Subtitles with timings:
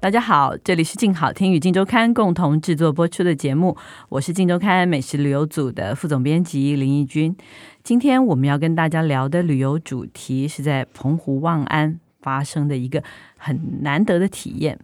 [0.00, 3.76] 大家好，这里是静好听与静周刊共同制作播出的节目，
[4.08, 7.36] 我是静周刊美食旅游组的副总编辑林义君。
[7.84, 13.04] 今天我们要跟大家聊的旅游主题是在澎湖望安发生的一个
[13.36, 14.78] 很难得的体验。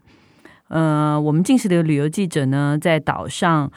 [0.69, 3.73] 呃，我们近视的旅游记者呢，在岛上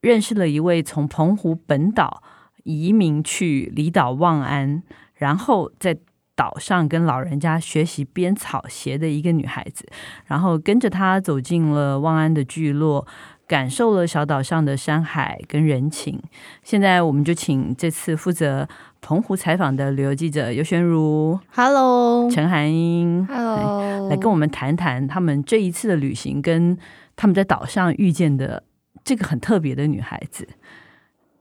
[0.00, 2.22] 认识了一位从澎湖本岛
[2.64, 4.82] 移民去离岛望安，
[5.16, 5.98] 然后在
[6.38, 9.84] 岛上跟老人家学习编草鞋的一个女孩子，
[10.26, 13.04] 然后跟着她走进了望安的聚落，
[13.48, 16.22] 感受了小岛上的山海跟人情。
[16.62, 18.68] 现在我们就请这次负责
[19.00, 26.78] 澎湖采访的旅游记者尤玄如，Hello，陈涵英，Hello，来跟我们谈谈他们这一次的旅行跟
[27.16, 28.62] 他们在岛上遇见的
[29.02, 30.46] 这个很特别的女孩子。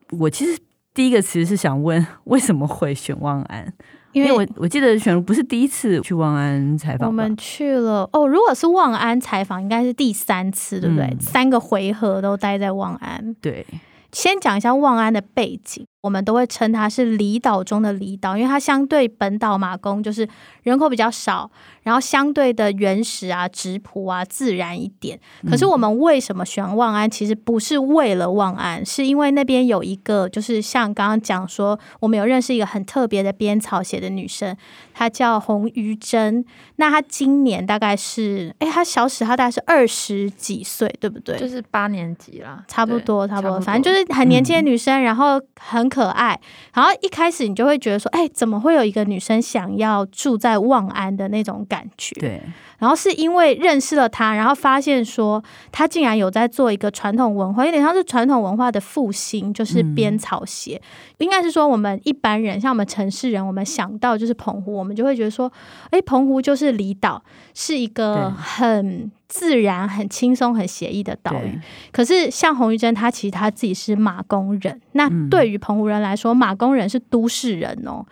[0.10, 0.60] 我其实
[0.96, 3.72] 第一个词是想问，为什么会选望安？
[4.18, 8.28] 因为我我记得玄如不是第一次去望安采访，我们去了哦。
[8.28, 11.06] 如果是望安采访，应该是第三次，对不对？
[11.06, 13.36] 嗯、三个回合都待在望安。
[13.42, 13.66] 对，
[14.12, 15.86] 先讲一下望安的背景。
[16.08, 20.26] 我们都会称它是离岛中的离岛，因为它相对本岛马公就是
[20.64, 21.52] 人口比较少，
[21.84, 25.20] 然后相对的原始啊、质朴啊、自然一点。
[25.50, 27.10] 可是我们为什么选望安？
[27.10, 34.56] 其实不是为了望安，是因为那边有一个，就是像刚刚讲说，我们有认识一个很特别的编草鞋的女生，
[34.94, 36.46] 她叫洪于珍。
[36.78, 41.38] 那她今年大概是，哎，她小史她大概是二十几岁，对不对？
[41.38, 45.86] 就是八年级啦，差不多，差不多，反正就是很年轻的女生，嗯、然后很。
[45.98, 46.40] 可爱，
[46.76, 52.14] 然后一开始你就会觉得说，哎，怎么会有一个女生想要住在望安的那种感觉？
[52.20, 52.40] 对。
[52.78, 60.80] 然后是因为认识了她，然后发现说，她竟然有在做一个传统文化，有点像是传统文化的复兴，就是编草鞋。
[60.84, 65.52] 嗯、应该是说，我们一般人，像我们城市人，我们想到就是澎湖，我们就会觉得说，
[65.90, 67.24] 哎，澎湖就是离岛，
[67.56, 69.12] 是一个很。
[69.28, 71.60] 自然很轻松很写意的岛屿，
[71.92, 74.82] 可是像洪玉珍，她其实她自己是马工人。
[74.94, 78.06] 那对于澎湖人来说，马工人是都市人哦，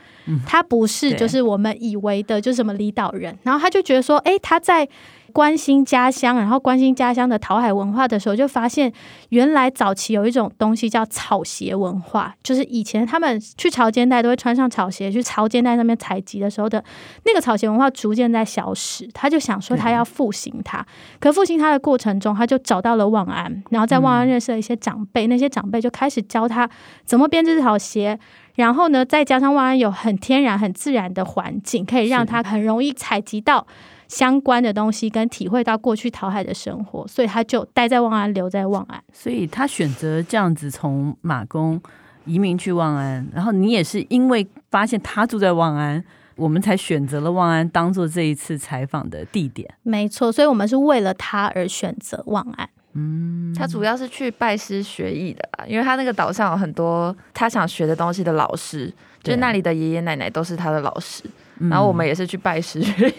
[0.46, 3.38] 他不是就是我们以为的，就是什么离岛人。
[3.44, 4.88] 然后他就觉得说，哎，他在。
[5.36, 8.90] 关心家乡，然后关心家乡的讨海文化的时候，就发现
[9.32, 16.82] 原来早期有一种东西叫草鞋文化，就是以前他们去潮间带都会穿上草鞋去潮间带上面采集的时候的
[17.26, 19.06] 那个草鞋文化逐渐在消失。
[19.14, 20.86] 他就想说他要复兴它，
[21.20, 26.70] 可复兴它的过程中，他就找到了望安，然后在望安认识了一些长辈，那些长辈就开始教他
[27.04, 28.18] 怎么编织草鞋。
[28.56, 33.68] 然后呢，再加上望安有很天然、很自然的环境，可以让他很容易采集到。
[34.08, 39.04] 相关的东西跟体会到过去讨海的生活，所以他就待在望安，留在望安。
[39.12, 41.82] 所以他选择这样子从马公
[42.26, 46.04] 移民去望安，然后你也是因为发现他住在望安，
[46.36, 49.68] 我们才选择了望安当做这一次采访的地点。
[49.84, 52.70] 没错，所以我们是为了他而选择望安。
[52.98, 61.24] 嗯，他主要是去拜师学艺的啦，因为他那个岛上有很多他想学的东西的老师，就那里的爷爷奶奶都是他的老师，
[61.60, 63.14] 然后我们也是去拜师学艺。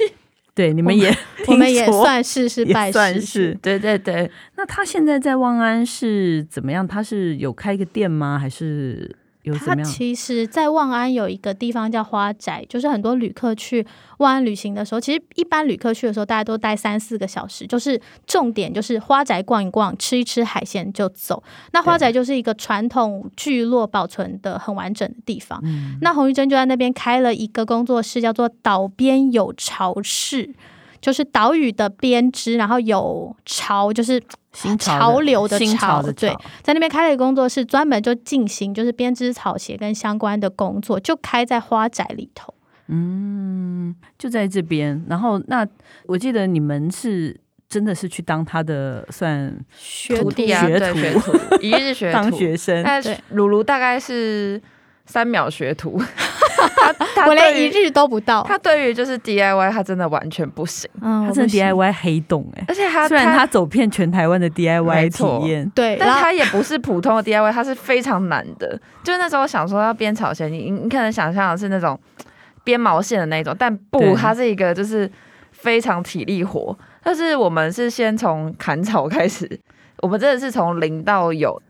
[0.56, 1.14] 对，你们也，
[1.46, 4.28] 我们也算是是拜师是，对对对。
[4.56, 6.88] 那他现在在望安是怎么样？
[6.88, 8.38] 他是有开一个店吗？
[8.38, 9.14] 还是？
[9.54, 13.86] 他其实，在望安有一个地方叫花宅，就是很多旅客去
[14.18, 21.42] 望安旅行的时候，其实一般旅客去的时候，大家都待三四个小时，就是重点就是花宅逛一逛，吃一吃海鲜就走。
[21.72, 25.62] 那花宅就是一个传统聚落保存的很完整的地方。
[26.00, 30.54] 那洪玉珍就在那边开了一个工作室，叫做岛边有潮室。
[31.00, 34.22] 就是岛屿的编织，然后有潮，就是
[34.78, 42.54] 潮流的潮，对，在那边开了一个工作室，专门就进行就是编织草鞋跟相关的工作，就开在花宅里头。
[42.88, 45.04] 嗯，就在这边。
[45.08, 45.66] 然后那
[46.06, 47.38] 我记得你们是
[47.68, 52.82] 真的是去当他的算学徒啊，学徒，学徒一日学徒 当学生。
[53.02, 54.62] 对，鲁鲁大概是
[55.04, 56.00] 三秒学徒。
[56.56, 58.42] 他他我连一日都不到。
[58.42, 60.88] 他对于就是 DIY，他真的完全不行。
[61.00, 62.64] 嗯，他真的 DIY 黑洞哎、欸。
[62.68, 68.78] 而且他虽然他走遍全台湾的 DIY 体验，对，但他也不是普通的 DIY，他是非常难的。
[69.02, 71.98] 就是那时候想说要编草鞋，你你可能想象的是那种
[72.64, 75.10] 编毛线的那种，但不，他是一个就是
[75.52, 76.76] 非常体力活。
[77.02, 79.48] 但是我们是先从砍草开始，
[80.02, 81.60] 我们真的是从零到有。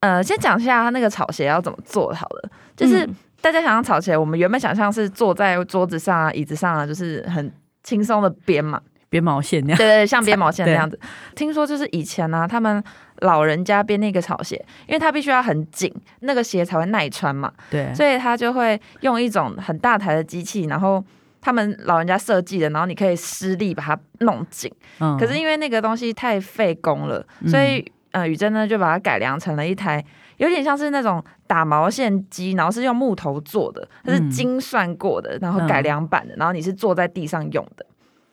[0.00, 2.50] 呃，先讲一下他那个草鞋要怎么做好了。
[2.76, 3.08] 就是
[3.42, 7.52] 大家想象草鞋，我们原本想象是坐在桌子上啊、椅子上啊，就是很
[7.82, 8.80] 轻松的编嘛，
[9.10, 9.76] 编毛线那样。
[9.76, 10.98] 对对，像编毛线 那样子。
[11.34, 12.82] 听说就是以前呢、啊，他们
[13.18, 14.56] 老人家编那个草鞋，
[14.86, 17.52] 因为它必须要很紧，那个鞋才会耐穿嘛。
[17.68, 17.92] 对。
[17.92, 21.04] 所以他就会用一种很大台的机器，然后
[21.40, 24.72] 他们老人家设计的，然后你可以施力把它弄紧。
[25.00, 25.18] 嗯。
[25.18, 27.84] 可是因为那个东西太费工了，所以。
[28.12, 30.04] 呃，宇珍呢就把它改良成了一台
[30.38, 37.86] 有点像是那种打毛线机，然后是用木头做的，它是精算过的，然后改良版的，然后你是坐在地上用的。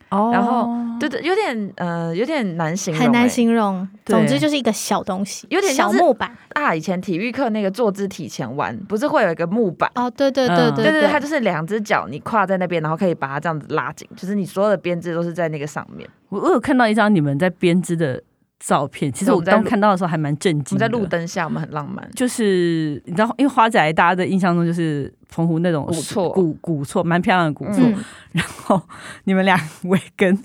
[0.10, 0.68] 哦，然后
[1.00, 3.88] 对对，有点呃，有点难形容，很难形容。
[4.04, 6.74] 总之就是一个小东西，有点像小木板啊。
[6.74, 9.88] 以前体育课那个坐姿体前弯，不是会有一个木板？
[9.94, 16.10] 哦，对对对对对对，它就是两只脚你跨在那边，然后可以把它这样子拉紧，就是你所有的编织都是在那个上面。
[16.30, 18.20] 我我有看到一张你们在编织的。
[18.60, 20.78] 照片其实我刚看到的时候还蛮震惊。
[20.78, 22.08] 我们在路灯下，我们很浪漫。
[22.14, 27.82] 就是你知道，因为花仔大家的印象中就是澎湖那种古厝，古古厝蛮漂亮的古厝。
[27.82, 27.96] 嗯、
[28.34, 28.82] 然后
[29.24, 30.38] 你们两位跟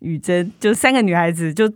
[0.00, 1.68] 雨珍就三个女孩子就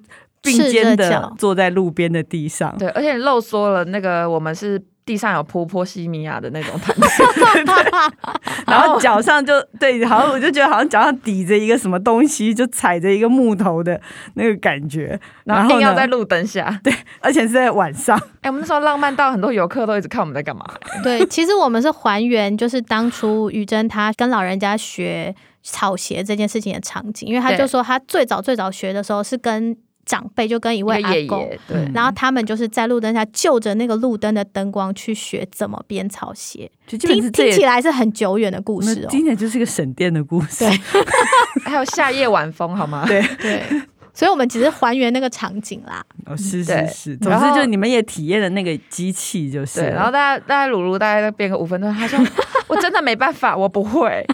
[0.43, 4.81] 并肩的坐在路边的地上，对，而且漏说了那个我们是。
[5.07, 7.23] 地上有铺波西米亚的那种毯子，
[8.67, 13.99] 然后脚上就对，好像我就觉得好像脚上抵着一个什么东西，就踩着一个木头的
[14.35, 18.19] 那个感觉，然后硬要在路灯下，对，而且是在晚上。
[18.43, 20.65] 哎、欸，我们那时候浪漫到很多游客都一直看我们在干嘛。
[21.05, 25.33] 对，其实我们是还原，就是当初于珍她跟老人家学
[25.63, 29.77] 草鞋这件事情的场景，因为他就说他最早最早学的时候是跟。
[30.07, 39.09] 长辈就跟一位阿公，爷爷对，然后他们就是在路灯下就着那个路灯的灯光去学怎么编草鞋，听听起来是很久远的故事哦。
[39.11, 40.81] 今天就是一个省电的故事，对，
[41.67, 43.05] 还有夏夜晚风，好吗？
[43.09, 43.65] 对对，
[44.15, 46.05] 所以我们只是还原那个场景啦。
[46.25, 49.81] 哦，是是是，总之就你们也体验了那个机器，就是。
[49.81, 52.17] 对，然后大家大家鲁鲁大概再编个五分钟，他说
[52.69, 54.07] 我真的没办法，我不会。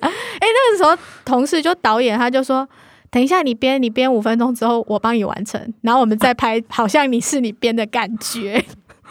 [0.00, 2.68] 哎，那个时候同事就导演他就说。
[3.10, 8.62] 等一下，你编你编五分钟之后，我帮你完成，然后我们再拍，好像你是你编的感觉。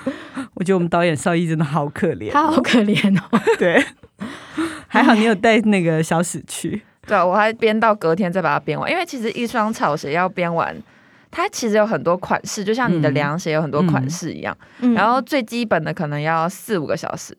[0.53, 3.41] 我觉得我们导演邵逸真的好可怜，他好可怜哦。
[3.57, 3.83] 对，
[4.87, 6.81] 还好你有带那个小史去。
[7.05, 10.75] 对，我还编到隔天再把它编完，因为其实一双草鞋要编完，
[11.31, 14.55] 它其实有很多款式，就像你的凉鞋有很多款式一样。
[14.79, 14.93] 嗯。
[14.93, 17.35] 然后最基本的可能要四五个小时。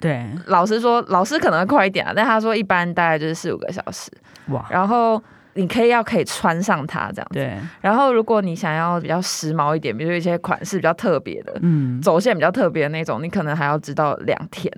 [0.00, 4.10] 对，老师说，老师可能快一点啊，但他说一般大概就是四五个小时。
[4.48, 5.22] 哇，然后。
[5.54, 7.58] 你可以要可以穿上它这样子，对。
[7.80, 14.72] 然后如果你想要比较时髦一点，比如说一些款式比较特别的，嗯，走线比较特别的那种，你可能还要知道两天，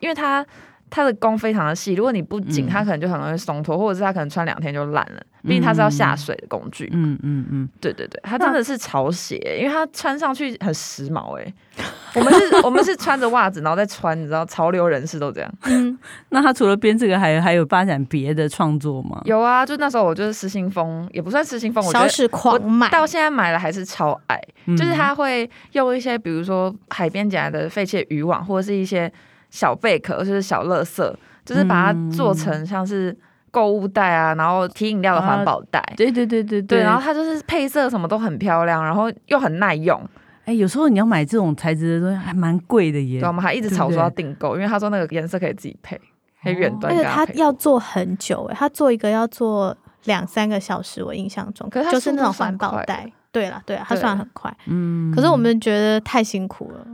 [0.00, 0.44] 因为它。
[0.90, 5.22] 它的工非常的细，如果你不紧，它可能就很容易松脱，或者是它可能穿两天就烂了。
[5.44, 6.90] 毕竟它是要下水的工具。
[6.92, 11.54] 嗯嗯嗯，对对对，它真的是潮鞋，因为它穿上去很时髦哎。
[12.16, 15.50] 我们是，我们是穿着袜子然后再穿，你知道，潮流人士都这样。
[15.62, 15.96] 嗯，
[16.30, 19.22] 那他除了编这个，还有还有发展别的创作吗？
[19.24, 24.40] 有啊，就那时候我就是失心疯，也不算失心疯，我觉得小史狂买，到现在买了还是超爱。
[24.76, 29.10] 就是他会用一些，比如说海边捡来的废弃渔网，或者是一些。
[29.50, 31.14] 小贝壳就是小垃圾，
[31.44, 33.16] 就是把它做成像是
[33.50, 35.82] 购物袋啊，然后提饮料的环保袋。
[35.96, 40.00] 对对对对对，然后它就是配色什么都很漂亮，然后又很耐用。
[40.44, 43.20] 哎，有时候你要买这种材质的东西还蛮贵的耶。
[43.20, 46.00] 对，我们还一直吵说要订购，因为他说那个颜色可以自己配，
[46.42, 46.92] 可以远端。
[46.92, 53.10] 而且他要做很久，哎，他做一个要做两三个小时，我印象中，可是就是那种环保袋。
[53.30, 54.50] 对了，对啊，他算很快。
[54.66, 56.86] 嗯，可是我们觉得太辛苦了。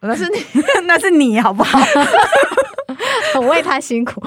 [0.08, 1.78] 那是你， 那是你，好不好？
[3.36, 4.22] 我为他辛苦。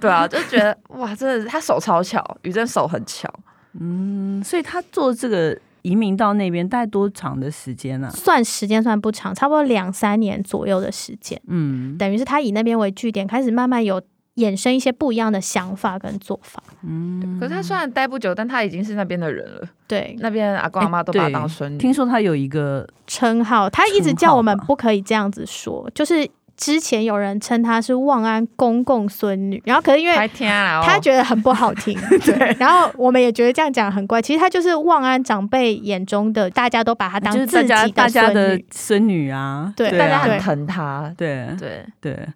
[0.00, 3.28] 对啊，就觉得哇，真的是他手超巧，宇珍手很巧。
[3.80, 8.08] 嗯，所以他做这个移民到那边大概多长的时间呢？
[8.08, 8.10] 啊？
[8.14, 11.40] 算时间算不长，差不多两三年左右的时间。
[11.48, 14.00] 嗯，等于是他以那边为据点，开始慢慢有。
[14.38, 19.62] 衍生一些不一样的想法跟做法，嗯，可是他虽然待不久，但他已经是那边的人了。
[19.86, 21.78] 对，那边阿公阿妈都把他当孙女。
[21.78, 30.14] 听说他有一个称号，他一直叫我们不可以这样子说，就是之前有人称他是望安公共孙女，然后可是因为
[30.84, 34.20] 他觉得很不好听， 对，然后我们也觉得这样讲很怪。
[34.20, 39.30] 其实他就是望安长辈眼中的，大家都把他当自己的孙女。
[39.30, 41.48] 啊，对，大家很疼他，对。
[41.58, 41.84] 对。
[42.00, 42.28] 对。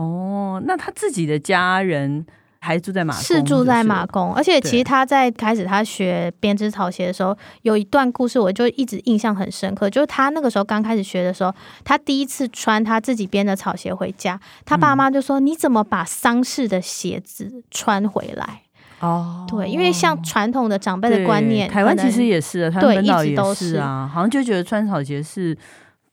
[0.00, 2.24] 哦，那他自己的家人
[2.58, 11.54] 还住在马公，是住在马公，而且其实他在开始他学编织草鞋的时候，有一段故事我就一直印象很深刻，就是他那个时候刚开始学的时候，
[11.84, 18.62] 他第一次穿他自己编的草鞋回家，他爸妈就说：“你怎么把丧事的鞋子穿回来？”
[19.00, 25.56] 哦，对，因为像传统的长辈的观念，台湾其实也是啊，台湾本岛也是啊，好像就觉得穿草鞋是。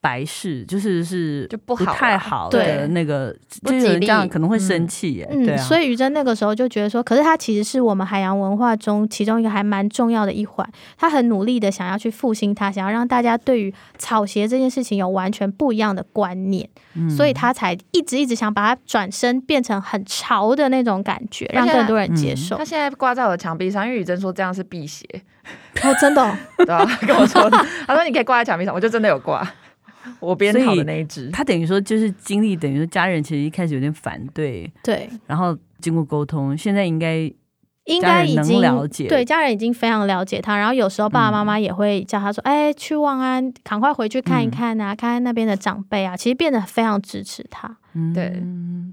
[0.08, 3.36] 白事就是是就不好，太好的那个，
[3.66, 5.28] 就有人这样可能会生气耶。
[5.30, 10.66] 嗯，对啊，所以于真那个时候就觉得说，可是他其实是我们海洋文化中其中一个还蛮重要的一环。
[10.98, 22.56] 他很努力的想要去复兴它，想要让大家对于草鞋这件事情有完全不一样的观念，嗯，所以他才一直一直想把它转身变成很潮的那种感觉，让更多人接受。
[22.56, 25.06] 他现在挂在我的墙壁上，因为于真说这样是辟邪。
[25.84, 26.36] 哦，真的，哦，
[26.66, 27.50] 对啊，跟我说，
[27.86, 29.48] 他说你可以挂在墙壁上，我就真的有挂。
[30.20, 37.32] 我编好的那一只，他等于说就是经历，等于说家人其实一开始有点反对，对，然后经过沟通，现在应该
[37.86, 40.58] 应该已经了解，对，家人已经非常了解他。
[40.58, 47.78] 然后有时候爸爸妈妈也会叫他说：“哎、嗯，去望安，赶快回去看一看啊，嗯、看看那边的长辈啊。”其实变得非常支持他。
[47.94, 48.44] 嗯，对。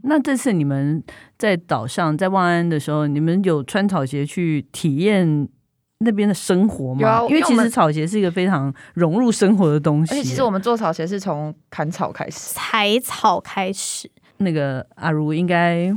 [0.04, 1.02] 那这次你们
[1.36, 5.48] 在岛上在望安的时候，你们有穿草鞋去体验？
[5.98, 10.14] 那边的生活嘛，因为其实草鞋是一个非常融入生活的东西。
[10.14, 14.10] 而且其实我们做草鞋是从砍草开始，采草开始。
[14.38, 15.88] 那个阿如应该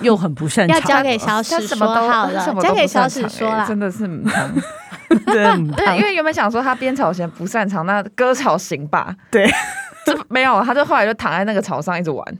[0.00, 4.50] 又很不擅长， 要交给小史说好了，交给小史说了，真的是母汤。
[5.26, 5.44] 对，
[5.76, 9.14] 对，因为原本想说他编草鞋不擅长，那割草行吧？
[9.30, 9.46] 对，
[10.06, 12.38] 就没有，他就后来就躺在那个草上一直玩。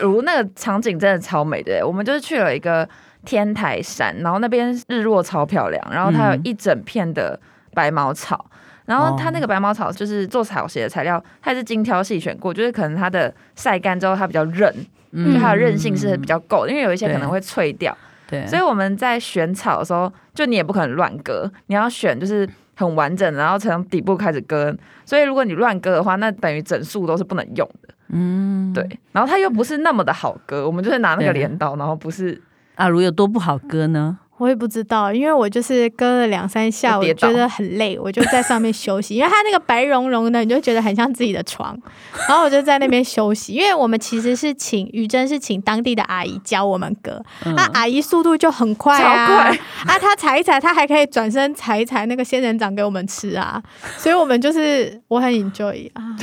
[0.00, 2.86] 如那个场景真的超美的，我们就是去了一个。
[3.24, 7.38] 天台山，然后那边日落超漂亮，然后它有一整片的
[7.72, 14.74] 白茅草，嗯、然后它那个白茅草就是做草鞋的材料，它也是精挑细选过，就是可能它的晒干之后它比较韧，
[15.12, 17.96] 嗯、就它的韧性是比较够的，因为有一些可能会脆掉，
[18.28, 24.74] 对，所以我们在选草的时候，就你也不可能乱割，你要选就是很完整，然后从底部开始割，
[25.04, 32.40] 所以如果你乱割的话，那等于整束都是不能用的，嗯，对，然后它又不是那么的好割，我们就是拿那个镰刀，然后不是。
[32.76, 34.18] 阿如有多不好割呢？
[34.38, 39.14] 我也不知道，因为我就是割了两三下，我觉得很累，我就在上面休息。
[39.14, 41.78] 因为它那个白茸茸的，你就觉得很像自己的床，
[42.28, 43.52] 然后我就在那边休息。
[43.52, 47.56] 因为我们其实是请于真是请当地的阿姨教我们割，那、嗯。
[47.56, 49.58] 啊、阿姨速度就很快啊，快。
[49.86, 53.62] 啊，她踩一踩，她还可以转身踩一踩那个仙人掌给我们吃啊，
[53.96, 56.16] 所以我们就是我很 enjoy 啊，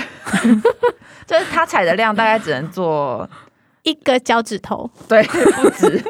[1.26, 3.30] 就是她踩的量大概只能做
[3.84, 6.04] 一个脚趾头，对，不止。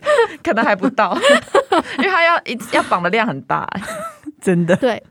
[0.42, 1.16] 可能还不到，
[1.98, 3.68] 因为他要一要绑的量很大，
[4.40, 4.76] 真的。
[4.76, 5.02] 对，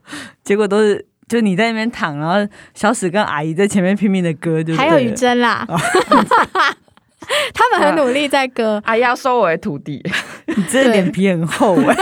[0.44, 2.34] 结果都是就你在那边躺，然后
[2.74, 5.76] 小史跟阿姨在前面拼命的割，就还有雨珍啦，哦、
[7.54, 8.82] 他们很努力在割。
[8.84, 10.02] 阿姨要收我为徒弟，
[10.46, 11.96] 你这脸皮很厚哎。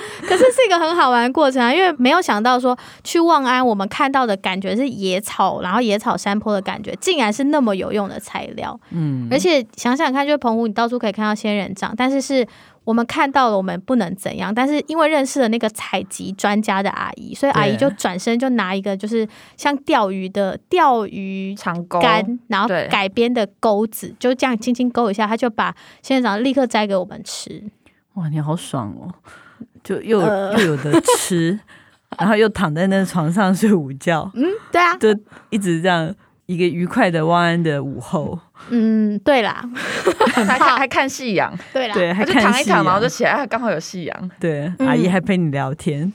[0.26, 8.78] 可是是一个很好玩的过程啊，因为没有想到说去望安，我们看到的感觉是野草，然后野草山坡的感觉，竟然是那么有用的材料。
[8.90, 12.46] 嗯，而且想想看，就是澎湖，你到处可以看到仙人掌，但是是
[12.84, 14.54] 我们看到了，我们不能怎样。
[14.54, 27.62] 但是因为认识了那个采集专家的阿姨，所以阿姨就转身就拿一个就是像钓鱼的钓鱼长钩竿，然后改编的钩子，就这样轻轻勾一下，他就把仙人掌立刻摘给我们吃。
[28.14, 29.08] 哇，你好爽哦！
[29.82, 31.58] 就又、呃、又有的吃，
[32.18, 34.30] 然后又躺在那床上睡午觉。
[34.34, 35.08] 嗯，对啊，就
[35.50, 36.14] 一直这样
[36.46, 38.38] 一个愉快的望安的午后。
[38.70, 39.62] 嗯，对啦，
[40.34, 44.30] 还看还看夕阳，对啦，对，还就躺一躺，然后就起来，刚好有夕阳。
[44.38, 46.12] 对，阿姨还陪你聊天，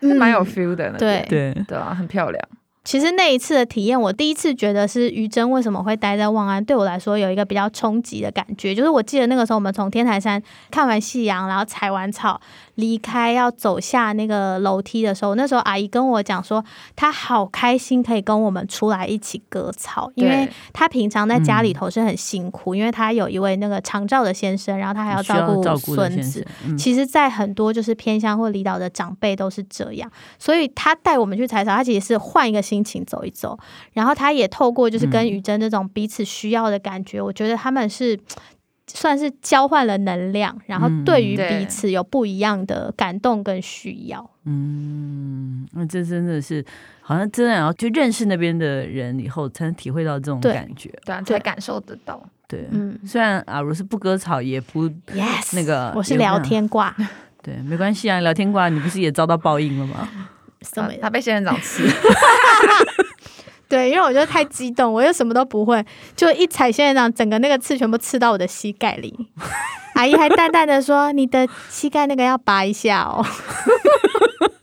[0.00, 0.90] 嗯、蛮有 feel 的。
[0.92, 2.42] 对对对啊，很漂亮。
[2.82, 8.74] 其实那一次的体验，我第一次觉得是于真为什么会待在望安，对我来说有一个比较冲击的感觉。
[8.74, 12.40] 就是我记得那个时候，我们从天台山看完夕阳，然后采完草，
[12.76, 16.64] 离开要走下那个楼梯的时候，那时候阿姨跟我讲说，
[16.96, 26.46] 她好开心可以跟我们出来一起割草，因为她平常在家里头是很辛苦，嗯、因为她有一位那个长照的先生，然后她还要照顾孙子。
[26.64, 33.58] 嗯、其实，在很多就是偏乡或离岛的长辈都是这样，所以她带我们去采草，她其实是换一个心情走一走，
[33.92, 38.18] 然后她也透过就是跟于真这种彼此需要的感觉，嗯、我觉得他们是。
[38.94, 44.28] 算是交换了能量，然后对于彼此有不一样的感动跟需要。
[44.44, 46.64] 嗯，那这真的是
[47.00, 52.20] 好像真的要去认识那边的人以后，才能体会到这种感觉，对啊，才感受得到。
[52.48, 56.94] 对，嗯，虽然阿如是不割草，也不 yes 那个，我是聊天挂，
[57.42, 60.08] 对，没关系啊，聊天挂，你不是也遭到报应了吗？
[61.00, 61.88] 他被仙人掌吃。
[63.70, 65.82] 对，因为我觉得太激动，我又什么都不会，
[66.16, 69.16] 就一踩仙人掌，整个那个刺全部刺到我的膝盖里。
[69.94, 73.24] 阿姨还淡淡的说：“你的膝盖那个要拔一下哦。”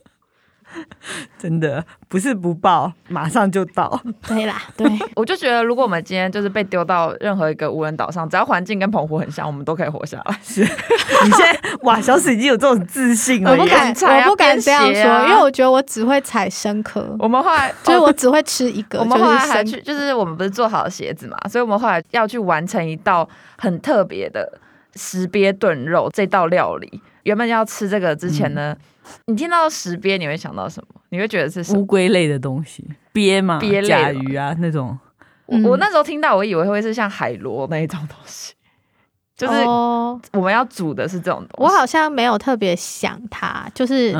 [1.38, 4.00] 真的不是不报，马上就到。
[4.26, 10.38] 对啦，对， 我就觉得，如果我们今天就是被丢到任何一个无人岛上，只要环境跟澎湖很像，我们都可以活下来。
[10.42, 13.52] 是，你现在哇，小史已经有这种自信了。
[13.52, 17.14] 我不敢，我不敢这样说，因为我觉得我只会踩生壳。
[17.18, 18.98] 我们后来就是我只会吃一个。
[18.98, 24.58] 我们后来还去，就是我们不是做好鞋子嘛，所以我们后来要去完成一道很特别的
[24.96, 27.00] 石鳖炖肉这道料理。
[27.28, 28.74] 原本要吃这个之前呢，
[29.26, 31.00] 你听到石鳖，你会想到什么？
[31.10, 32.82] 你会觉得是乌龟类的东西，
[33.12, 34.98] 鳖嘛，鳖类甲鱼啊那种。
[35.44, 38.54] 我我那时候听到，我以为会是像海螺那一种东西，
[39.36, 39.62] 就是
[40.32, 41.62] 我们要煮的是这种东西。
[41.62, 44.14] 我好像没有特别想它，就是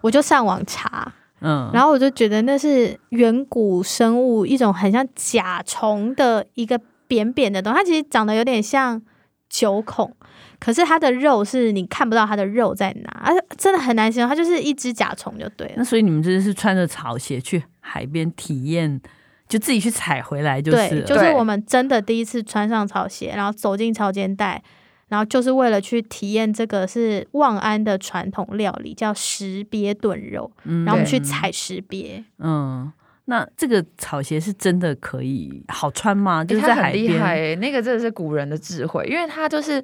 [0.00, 9.00] 我就上网查，嗯，然后我就觉得那是远古生物一种很像甲虫的一个扁扁的东西，它其实长得有点像
[9.48, 10.12] 九孔。
[10.60, 15.74] 可是它的肉是你看不到它的肉在哪，而且真的很难形容，它就是一只甲虫就对了。
[15.76, 19.00] 那所以你们真的是穿着草鞋去海边体验，
[19.48, 20.88] 就自己去采回来就是。
[20.88, 24.60] 对，就是我们真的第一次穿上草鞋，然后走进潮间带，
[25.06, 30.50] 然后就是为了去体验这个是望安的传统料理，叫石鳖炖肉。
[30.64, 32.24] 嗯，然后我们去采石鳖。
[32.40, 32.92] 嗯，
[33.26, 36.44] 那这个草鞋是真的可以好穿吗？
[36.44, 39.80] 就是在海边，欸、很厉害、欸，那个真的是古人的智慧，因为它就是。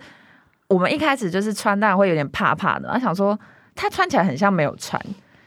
[0.74, 2.90] 我们一开始就是穿，当然会有点怕怕的。
[2.92, 3.38] 我想说，
[3.76, 5.00] 他穿起来很像没有穿，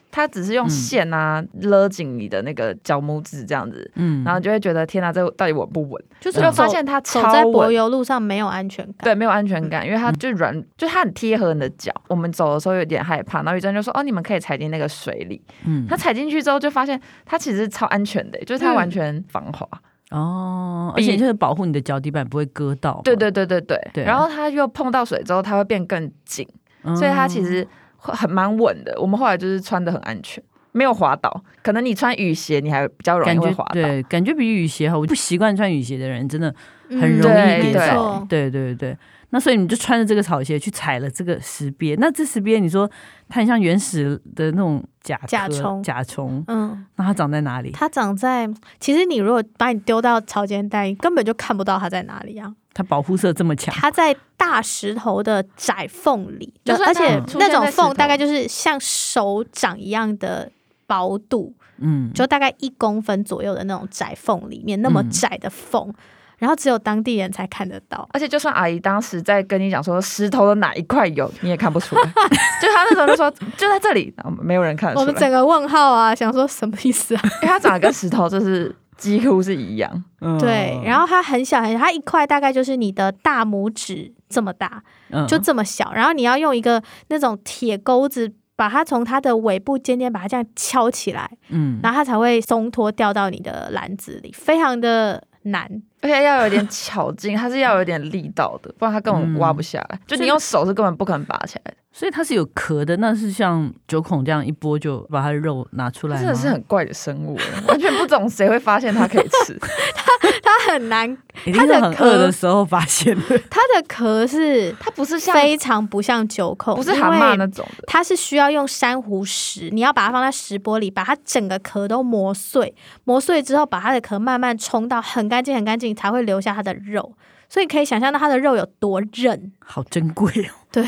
[0.09, 6.01] 他只是用线啊勒紧你的那个脚拇指这样子，嗯，然后就会觉得天哪，这到底稳不稳？
[6.21, 11.91] 就是就发现它走，在柏油路上没有安全感，对，没有安全感，因为它就软，嗯、就它很贴合你的脚。
[12.07, 19.67] 我们走的时候有点害怕，然后宇珍就说：“哦，你们可以踩进那个水里。”嗯，他踩进去之后就发现它其实超安全的，就是它完全防滑。
[19.71, 19.79] 嗯
[20.11, 23.01] 哦，而且就是保护你的脚底板不会割到。
[23.03, 23.89] 对对对对对。
[23.93, 26.47] 对然后它又碰到水之后，它会变更紧，
[26.83, 28.95] 嗯、所以它其实很蛮稳的。
[29.01, 31.43] 我们后来就是穿的很安全，没有滑倒。
[31.61, 33.73] 可能你穿雨鞋，你还比较容易会滑倒。
[33.73, 34.97] 对，感觉比雨鞋好。
[34.97, 36.53] 我不习惯穿雨鞋的人，真的
[36.89, 38.19] 很容易跌倒。
[38.21, 38.97] 嗯、对，对对对。
[39.31, 42.89] 那所以你就穿着这个草鞋去踩了这个石鳖，那这石鳖你说
[43.27, 44.81] 它很像原始的那种
[45.15, 47.71] 甲甲虫，甲虫，嗯，那它长在哪里？
[47.71, 48.45] 它长在，
[48.79, 52.53] 其实你如果把你丢到潮间带，根本就看不到它在哪里啊。
[52.73, 60.51] 它保护色这么强，它在大石头的窄缝里，就而且那种缝大概就是像手掌一样的
[60.85, 65.87] 薄度，嗯，就大概一公分左右的那种窄缝里面，那么窄的缝。
[65.87, 65.95] 嗯
[66.37, 72.03] 然后只有当地人才看得到，而且就算阿姨当时在跟你讲说石头的哪一块有，你也看不出来。
[72.61, 75.01] 就他那时候就说就在这里，没有人看得出来。
[75.01, 77.21] 我们整个问号啊，想说什么意思啊？
[77.41, 80.03] 因为它长得跟石头就是几乎是一样。
[80.39, 84.81] 对，然后它很小很小，它一块大概就是你的大拇指这么大，
[85.27, 85.91] 就这么小。
[85.93, 95.69] 然后你要用一个那种铁钩子把它从它的尾部尖尖把它这样敲起来，嗯，然后它才会松脱掉到你的篮子里，非常的难。
[96.01, 99.95] 而且要有点巧劲，它是要有点力道的，不然它根本挖不下来。
[99.95, 101.77] 嗯、就你用手是根本不可能拔起来的。
[101.91, 106.17] 所以它是有壳的，那是像九孔这样一剥就把它的肉拿出来。
[106.17, 107.35] 真的是很怪的生物，
[107.67, 109.57] 完全不懂谁会发现它可以吃。
[110.71, 111.17] 很难，
[111.53, 113.23] 它的壳的时候发现的。
[113.49, 117.83] 它的壳是它不是像非常不像九孔，不是蛤蟆那种的。
[117.87, 127.13] 它是需要用珊瑚石，你要把它放在石玻璃，把它整个壳都磨碎，磨碎之后把它的壳慢慢冲到很干净很干净，才会留下它的肉。
[127.49, 130.51] 所以可以想象到它的肉有多韧，好珍贵哦。
[130.71, 130.85] 对。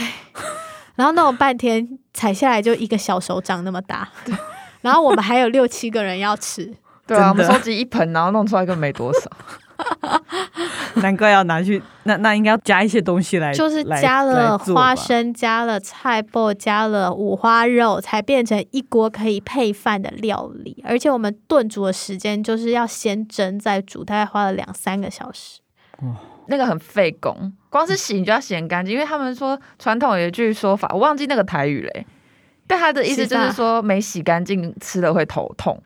[0.96, 4.10] 然后弄了半天，采下来就一个小手掌那么大。
[4.26, 4.36] 对，
[4.82, 6.74] 然后我们还有六七个人要吃。
[7.08, 9.32] 对啊，我们收集一盆，然后弄出来个没多少。
[11.02, 20.84] 难怪要拿去，那那应该要加一些东西来，就是加了花生，加了菜脯，加了五花肉，才变成一锅可以配饭的料理。
[20.86, 25.60] 而且我们炖煮的时间就是要先蒸再煮，大概花了两三个小时。
[26.02, 26.16] 哇。
[26.52, 32.08] 那个很费工，光是洗你就要洗很干净，因为他们说传统有一句说法，我忘记那个台语嘞，
[32.66, 35.80] 但他的意思就是说没洗干净吃了会头痛，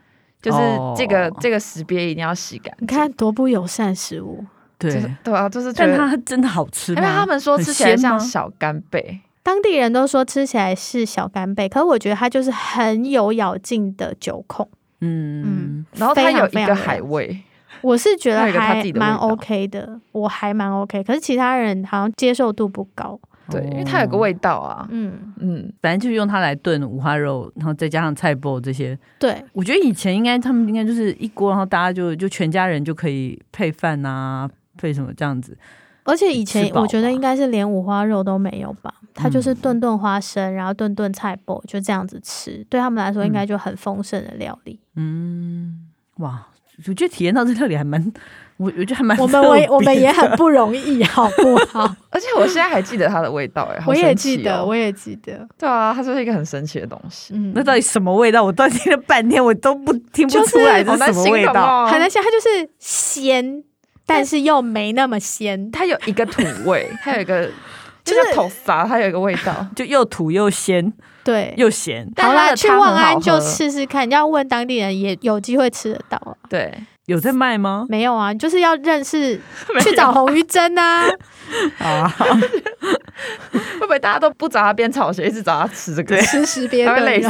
[0.44, 0.60] 就是
[0.96, 2.86] 这个、哦、这个识别一定要洗干净。
[2.86, 4.46] 你看多不友善食物，
[4.78, 6.94] 对、就是、对啊，就是但它真的好吃？
[6.94, 14.68] 因为他们说吃起来像小干贝，当地人都说吃起来是小干贝，可是我觉得它就是很有咬劲的酒孔，
[15.00, 15.44] 嗯。
[15.46, 17.42] 嗯，然后它有一个海味。
[17.82, 23.20] 我是觉得还蛮 OK 的，我还蛮 OK，可是其他人好像接受度不高。
[23.50, 24.88] 对，因为它有个味道啊。
[24.90, 28.98] 嗯嗯，反正就是用它来炖五花肉，然后再加上菜脯这些。
[29.20, 35.58] 对，我觉得以前应该他们应该就是一锅，然后大家就就全家人就可以配饭啊，配什么这样子。
[36.06, 44.80] 而且以前我觉得应该是连五花肉都没有吧，它就是炖炖花生，然后炖炖菜脯，就这样子吃，对他们来说应该就很丰盛的料理。
[44.96, 46.48] 嗯，哇，
[46.88, 48.12] 我觉得体验到这料理还蛮。
[48.58, 51.84] 我我觉得还蛮，我们我我们也很不容易， 好不好？
[52.12, 55.48] 而且我现在还记得它的味道，哎、哦，我也记得，我也记得。
[55.58, 57.34] 对啊，它就是一个很神奇的东西。
[57.34, 58.44] 嗯，那到底什么味道？
[58.44, 61.88] 我到底听了半天，我都不听不出来这是什么味道。
[61.88, 63.64] 很难想，它就是鲜，
[64.06, 65.72] 但是又没那么鲜。
[65.72, 67.50] 它有一个土味，它有一个
[68.06, 72.08] 就是土沙，它有一个味道，就又土又鲜，对，又咸。
[72.18, 76.38] 好啦，去望安就试试看，你要问当地人也有机会吃得到。
[76.48, 76.72] 对。
[77.06, 77.86] 有在卖吗？
[77.90, 79.40] 没有啊，就是要认识
[79.82, 81.04] 去找洪于珍啊。
[81.80, 82.08] 啊，
[83.52, 86.18] 会不会大家都不找他编草鞋，一直找他吃这个？
[86.22, 87.30] 吃食边的，会累死，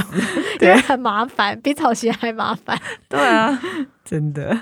[0.61, 2.79] 因为很麻烦，比草鞋还麻烦。
[3.09, 3.59] 对啊，
[4.05, 4.61] 真的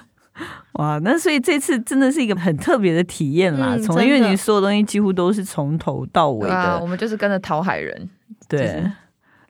[0.73, 0.97] 哇！
[1.03, 3.77] 那所以这次真的是一个很特别的体验啦。
[3.83, 8.09] 从、嗯、因为你所有东西几乎都是从头到尾的，啊、我们就是跟着讨海人，
[8.47, 8.91] 对，就是、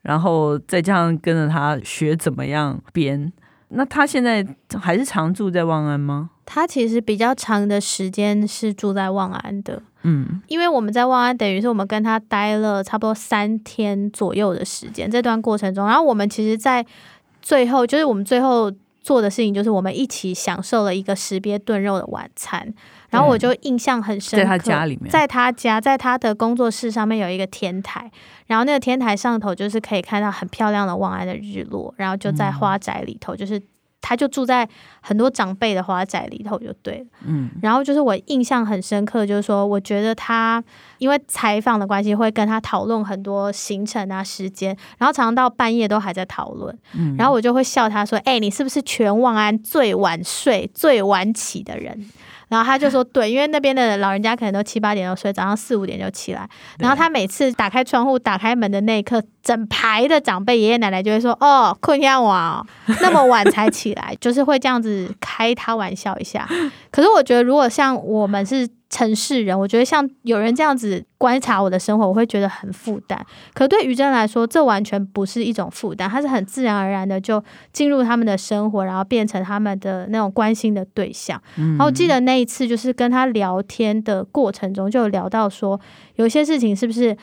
[0.02, 3.32] 然后再加上跟着他学怎么样编。
[3.73, 4.45] 那他现在
[4.79, 6.29] 还是常住在望安吗？
[6.45, 15.10] 他其实比较长的时间是住在望安的，嗯，因为我们在望安，等于是我们跟他待了差不多三天左右的时间。
[15.10, 16.86] 这段过程中，然后我们其实，在
[17.41, 18.69] 最后，就是我们最后
[19.01, 22.73] 做的事情，就是我们一起享受了一个石鳖炖肉的晚餐。
[23.12, 28.10] 然后我就印象很深刻，在他家里面，在他家，在他的工作室上面有一个天台，
[28.47, 33.62] 然后那个天台上头就是可以看到很漂亮的望安的日落，然后就在花宅里头，就是
[34.00, 34.67] 他就住在
[35.02, 40.63] 很多长辈的花宅里头就对了，嗯，然后就是我印象很深刻，就是说我觉得他
[40.97, 52.10] 因为采访的关系会跟他讨论很多行程啊时间，然后常常到半夜都还在讨论，嗯，然后我就会笑他说，哎，你是不是全望安最晚睡、最晚起的人？
[52.51, 56.45] 然后他就说：“对，因为那边的老人家可能都七八点钟睡，早上四五点就起来。
[56.79, 62.61] 然后他每次打开窗户、打开门的那一刻，整排的长辈爷爷奶奶就会说：‘哦，困呀哇，
[62.99, 66.45] 那么晚才起来’， 就是会这样子开他玩笑一下。
[66.91, 68.67] 可是我觉得，如果像我们是……
[68.91, 73.25] 城市人，我觉得像有人这样子观察我的生活，我会觉得很负担。
[73.54, 81.41] 可对于真来说，这完全不是一种负担，他是很自然而然的就进入他们的生活，然后变成他们的那种关心的对象。
[81.56, 85.80] 然后记得那一次，就是跟他聊天的过程中，就有聊到说，
[86.15, 87.17] 有些事情是不是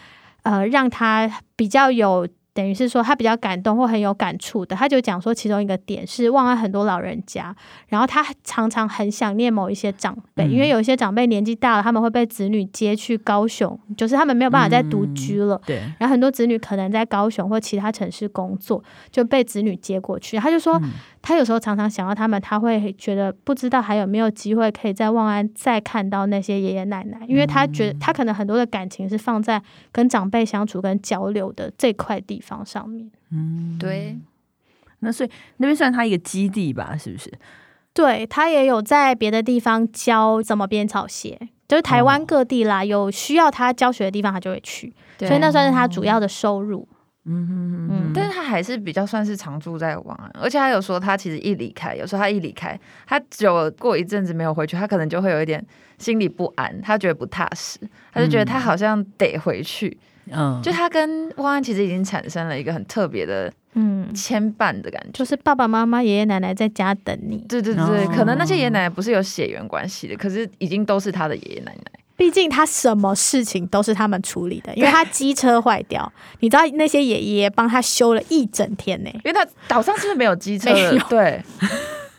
[0.44, 2.26] 呃让他比较有。
[2.58, 7.54] 等于是说他比较感动或很有感触的，他就讲说其中一个点是望安很多老人家，
[7.86, 15.60] 然后他常常很想念某一些长辈，嗯、因为有一些长辈年纪大了，他们会被子女接去高雄，就是他们没有办法再独居了。
[15.64, 20.36] 对、嗯，然后很多子女可能在高雄或其他城市工作，就被子女接过去。
[20.36, 20.76] 他就说。
[20.82, 20.90] 嗯
[21.28, 29.62] 他有时候常常想到他们，他会觉得不知道还有没有机会可以在望安再看到那些爷爷奶奶，因为他觉得他可能很多的感情是放在
[29.92, 33.10] 跟长辈相处跟交流的这块地方上面。
[33.30, 34.16] 嗯，对。
[35.00, 37.30] 那所以那边算他一个基地吧，是不是？
[37.92, 41.38] 对，他也有在别的地方教怎么编草鞋，
[41.68, 44.94] 就是台湾各地啦，有需要他教学的地方，他就会去。
[45.18, 46.88] 所以那算是他主要的收入。
[47.28, 55.64] 嗯嗯嗯嗯，但是他还是比较算是常住在望安，而且他有说他其实一离开，有时候他一离开，他久过一阵子没有回去，他可能就会有一点
[55.98, 57.78] 心里不安，他觉得不踏实，
[58.12, 59.96] 他就觉得他好像得回去，
[60.30, 63.98] 嗯，就他跟汪安其实已经产生了一个很特别的嗯。
[64.14, 71.92] 牵绊的感觉，就是爸爸妈妈、爷爷奶奶在家等你，对对对，哦、可能那些爷爷奶奶不是有血缘关系的，可是已经都是他的爷爷奶奶。
[72.18, 79.10] 毕竟他什么事情都是他们处理的，因为他机车坏掉，你知道那些爷爷帮他修了一整天呢。
[79.14, 80.68] 因为他岛上是不是没有机车？
[81.08, 81.40] 对，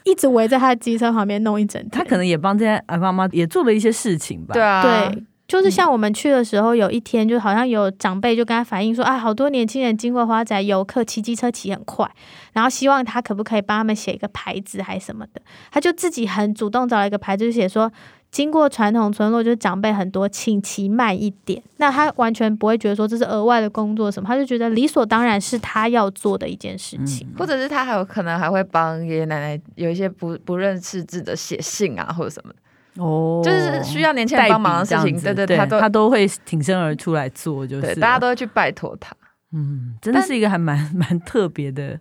[0.05, 1.89] 一直围在他的机车旁边弄一整天。
[1.91, 4.53] 他可能也帮这些阿爸妈也做了一些事情吧。
[4.53, 12.09] 对啊，对，就是像我们去的时候，有一天就好像有长辈就跟他反映说，啊，好多年轻人经过花宅，游客骑机车骑很快，
[12.53, 15.41] 然后希望他可不可以帮他们写一个牌子还是什么的，
[15.73, 17.91] 他就自己很主动找了一个牌子，就写说。
[18.31, 21.61] 经过传统村落，就是长辈很多，请其慢一点。
[21.77, 39.15] 那他完全不会觉得说这是额外的工作什么，他就觉得理所当然是他要做的一件事情，或者是他还有可能还会帮爷爷奶奶有一些不不认识字的写信啊，或者什么的哦，就是需要年轻人帮忙的事情，对对，对，他都他都会挺身而出来做，就是对，大家都会去拜托他。
[39.51, 41.99] 嗯，真的是一个还蛮 蛮特别的。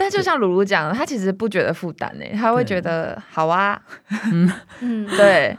[0.00, 3.78] 但就像鲁鲁讲的，他其实不觉得负担呢，他会觉得好啊，
[4.32, 4.48] 嗯
[4.80, 5.58] 嗯，对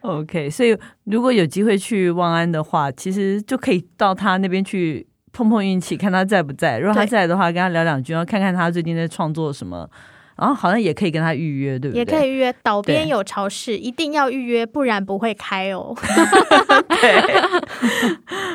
[0.00, 0.48] ，OK。
[0.48, 6.78] 所以如果有机会去望安的话，其实就可以到他那边去碰碰运气，看他在不在。
[6.78, 9.90] 如果他在的话，跟他聊两句，然后看看他最近在创作什么
[10.36, 11.98] 然后好像也可以跟他预约，对不对？
[11.98, 12.54] 也可以预约。
[12.62, 15.94] 岛边有超市，一定要预约，不然不会开哦。
[16.88, 17.22] 对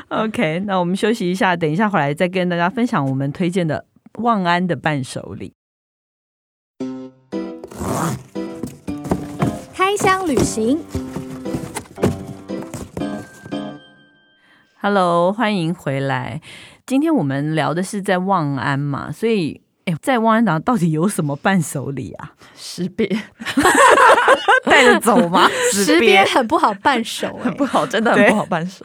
[0.08, 3.86] ，OK，那我们休息一下，等一下回来再跟大家分享我们推荐的
[4.18, 5.54] 望安的伴手礼。
[9.74, 10.84] 开箱旅行
[14.82, 16.42] ，Hello，欢迎回来。
[16.86, 19.62] 今天我们聊的是在望安嘛，所以。
[19.86, 22.34] 哎，在望安岛到底有什么伴手礼啊？
[22.56, 23.08] 识别
[24.66, 25.48] 带着走吗？
[25.72, 28.84] 识别很不好伴手，很不好，真的很不好伴手。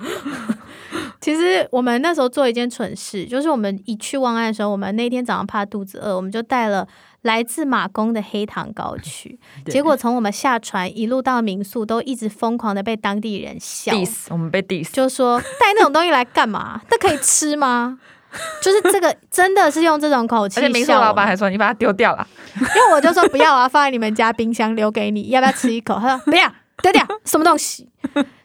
[1.20, 6.86] 其实我们那时候做一件蠢事，就是我们一去望安的时候，我们那天早上怕肚子饿，我们就带了
[7.22, 9.38] 来自马公的黑糖糕去。
[9.66, 16.80] 结果从我们下船一路到民宿，都一直疯狂的被当地人笑，diss 我们被 diss，就说带那种东西来干嘛？
[16.90, 17.98] 那可以吃吗？
[18.62, 22.24] 就是这个，真的是用这种口气，而且民宿老板还说：“你把它丢掉了。
[22.56, 26.48] ”因为我就说：“不要啊，放在你们家冰箱留给你，要不要吃一口？”他说：“不要，
[26.80, 27.88] 丢掉，什么东西？”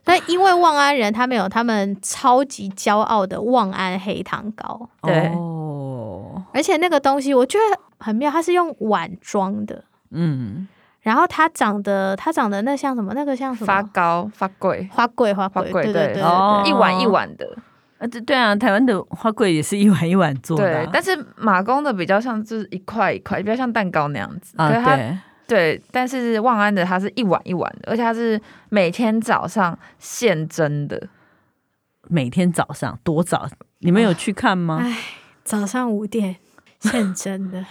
[0.05, 10.67] 但因为望安人他们有他们超级骄傲的望安黑糖糕，对哦，而且那个东西我觉得很妙，它是用碗装的，嗯，
[11.01, 13.13] 然后它长得它长得那像什么？
[13.15, 13.65] 那个像什么？
[13.65, 17.57] 发糕、发粿、花粿、花粿，对对对对，一碗一碗的。
[17.97, 24.53] 啊，对对啊，台湾的花桂也是一碗一碗做的，啊，对，但是马公的比较像就是一块一块，比较像蛋糕那样子。
[24.57, 31.07] 啊，对对，但是望安的它是一碗一碗的，而且它是每天早上现蒸的。
[32.07, 33.49] 每天早上多早？
[33.79, 34.79] 你们有去看吗？
[34.79, 34.95] 唉，
[35.43, 36.35] 早上五点
[36.79, 37.65] 现蒸的，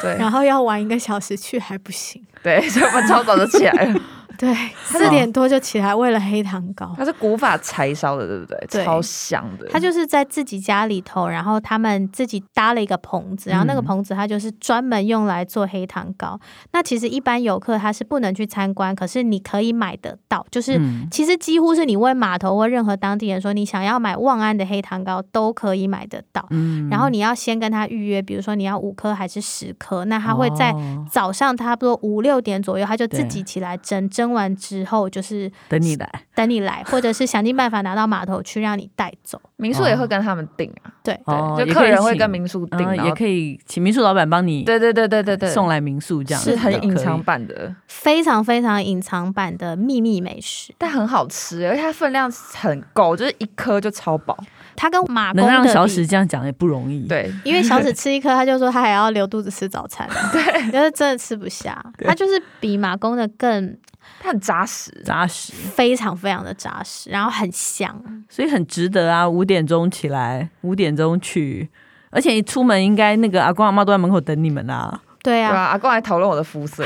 [0.00, 4.00] 对，然后要晚一个小时去还不行，对，所以我们超早就起来了。
[4.42, 4.52] 对，
[4.82, 6.92] 四点多就起来为了黑糖糕。
[6.96, 8.58] 它是古法柴烧的，对不对？
[8.68, 9.68] 对，超香的。
[9.68, 16.36] 他就是在自己家里头，然后他们自己搭了一个棚子，然后那个棚子它就是专门用来做黑糖糕。
[16.42, 20.44] 嗯、那其实一般游客他是不能去参观，可是你可以买得到。
[20.50, 20.76] 就是
[21.08, 26.44] 其实几乎是你问码头或任何当地人说你想要买望安的黑糖糕都可以买得到。
[26.50, 30.74] 嗯，然后你要先跟他预约，比如说你要五颗还是十颗，那他会在
[31.08, 34.31] 早上差不多五六点左右，他就自己起来蒸蒸。
[34.32, 39.40] 完之后就是等你来，等你来，或者是想尽办法拿到码头去让你带走。
[39.56, 41.12] 民宿也会跟他们订啊，对。
[41.56, 44.64] 对，就客人会跟民宿订，也可以请民宿老板帮你。
[44.64, 46.42] 对对对对对对，送来民宿这样。
[46.42, 54.36] 是很隐藏版的，非常非常隐藏版的秘密美食，但很好吃，而且它分量很够，就是一颗就超饱。
[54.74, 61.80] 他跟马公能让小史这样讲也不容易，对，因为小史吃一颗，他就说他还要留肚子吃早餐， 对，就是真的吃不下。
[61.98, 63.76] 他就是比马工的更。
[64.20, 69.28] 它很扎实，扎实，非常非常的扎实，然后很香，所以很值得啊！
[69.28, 71.68] 五点钟起来，五点钟去，
[72.10, 75.00] 而且一出门应该那个阿公阿妈都在门口等你们啊。
[75.22, 76.84] 对啊，对啊，阿公还讨论我的肤色，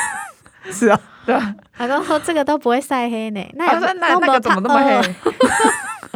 [0.70, 1.54] 是啊，对啊。
[1.76, 5.14] 阿公说这个都不会晒黑呢，那那那那个怎么那么黑？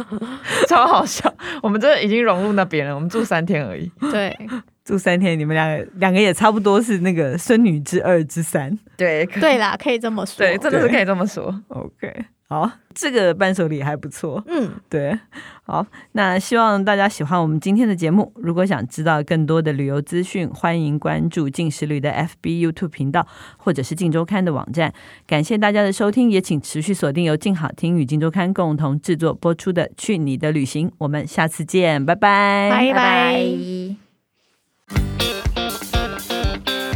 [0.67, 3.91] 超好笑， 我们真的已经融入那边了，我们住三天而已。
[4.11, 4.37] 对。
[4.83, 11.61] 住三天，你们两个两个也差不多是那个孙女之二之三，对对啦，可以这么说，对，真的是可以这么说。
[11.69, 15.17] OK，好，这个伴手礼还不错，嗯，对，
[15.63, 18.33] 好，那希望大家喜欢我们今天的节目。
[18.35, 24.93] 如果想知道更多的旅游资讯，欢迎关注镜食旅的 FB、YouTube 频道，或者是镜周刊的网站。
[25.25, 34.02] 感谢大家的收听，也请持续锁定由静好听与镜周刊共同制作播出的《去你的旅行》，我们下次见，拜拜，拜拜。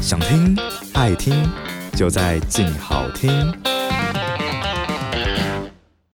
[0.01, 0.57] 想听
[0.93, 1.33] 爱听，
[1.95, 3.53] 就在静好听。